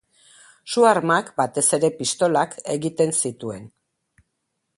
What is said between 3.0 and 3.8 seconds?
zituen.